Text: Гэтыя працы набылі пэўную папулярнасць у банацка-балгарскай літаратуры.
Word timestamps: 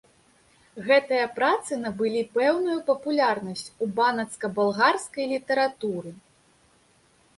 Гэтыя 0.87 1.25
працы 1.39 1.77
набылі 1.81 2.23
пэўную 2.39 2.77
папулярнасць 2.89 3.67
у 3.75 3.85
банацка-балгарскай 3.99 5.25
літаратуры. 5.37 6.09